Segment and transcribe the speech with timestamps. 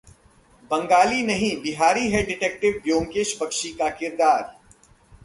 [0.71, 4.41] बंगाली नहीं, बिहारी है डिटेक्टिव ब्योमकेश बख्शी का किरदार